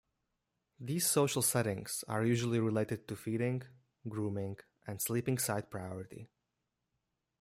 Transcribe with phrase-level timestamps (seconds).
[0.79, 3.61] These social settings are usually related to feeding,
[4.09, 6.27] grooming, and sleeping site priority.